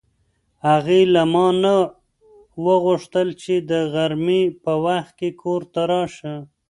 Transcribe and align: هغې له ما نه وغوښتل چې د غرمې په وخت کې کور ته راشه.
هغې 0.67 1.01
له 1.13 1.23
ما 1.33 1.47
نه 1.63 1.75
وغوښتل 2.65 3.27
چې 3.41 3.55
د 3.69 3.71
غرمې 3.93 4.43
په 4.63 4.73
وخت 4.85 5.11
کې 5.19 5.29
کور 5.41 5.61
ته 5.73 5.81
راشه. 5.91 6.33